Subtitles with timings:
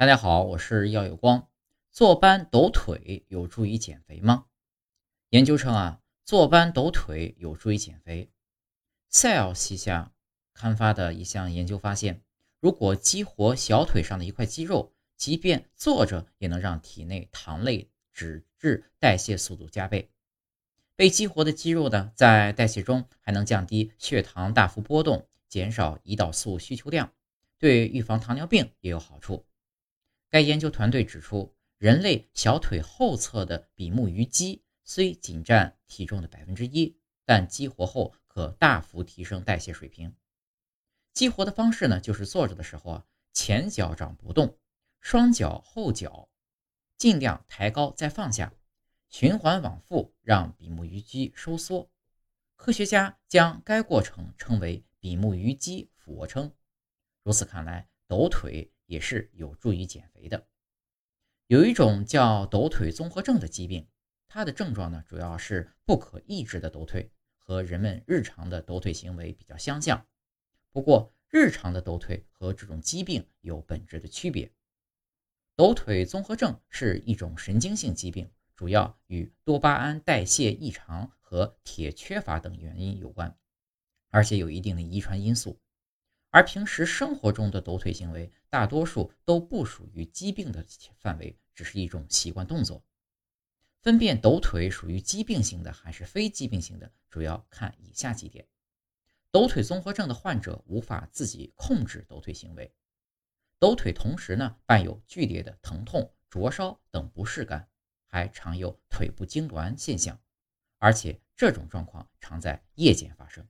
[0.00, 1.46] 大家好，我是耀有光。
[1.90, 4.46] 坐班抖腿有助于减肥吗？
[5.28, 8.30] 研究称啊，坐班抖腿有助于减肥。
[9.12, 10.10] Cell 旗下
[10.54, 12.22] 刊发的一项研究发现，
[12.60, 20.08] 如果激活小腿上的一块肌肉，即便坐着也能让体内糖类脂质代谢速度加倍。
[20.96, 27.12] 被激活的肌肉呢，在代谢中还能降低血糖大幅波动，减少胰岛素需求量，
[27.58, 29.44] 对预防糖尿病也有好处。
[30.30, 40.14] 该研究团队指出，人类小腿后侧的比目鱼肌虽仅占体重的百分之一，但激活后可大幅提升代谢水平。
[41.12, 44.56] 激活的方式呢，就是坐着的时候啊，前脚掌不动，
[45.00, 46.28] 双脚后脚
[46.96, 48.52] 尽量抬高再放下，
[49.08, 51.90] 循环往复，让比目鱼肌收缩。
[52.54, 56.54] 科学家将该过程称为比目鱼肌俯卧撑。
[57.24, 58.72] 如此看来，抖腿。
[58.90, 60.48] 也是有助于减肥的。
[61.46, 63.86] 有一种叫抖腿综合症的疾病，
[64.26, 70.04] 它的症状呢主要是不可抑制的抖腿，和人们日常的抖腿行为比较相像。
[70.72, 74.52] 不过，日常的抖腿和这种疾病有本质的区别。
[75.54, 83.38] 抖腿综合症是一种神经性疾病，主要与多巴胺代谢异常和铁缺乏等原因有关，
[84.08, 85.60] 而且有一定的遗传因素。
[86.30, 90.64] 而平时生活中的抖腿行为，大多数都不属于疾病的
[90.96, 92.84] 范围，只是一种习惯动作。
[93.82, 98.46] 分辨抖腿属于疾病性的还是非疾病性的，主要看以下几点：
[99.30, 102.72] 抖腿综合症的患者无法自己控制抖腿行为，
[103.58, 107.68] 抖腿同时呢伴有剧烈的疼痛、灼烧等不适感，
[108.06, 110.20] 还常有腿部痉挛现象，
[110.78, 113.48] 而且这种状况常在夜间发生。